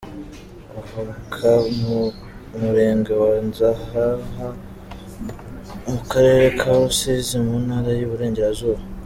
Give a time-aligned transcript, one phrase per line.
[0.79, 1.51] Avuka
[1.83, 2.01] mu
[2.61, 4.47] Murenge wa Nzahaha
[5.89, 8.81] mu Karere ka Rusizi mu Ntara y’Iburengerazuba.